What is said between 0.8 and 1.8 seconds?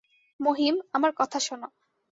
আমার কথা শোনো।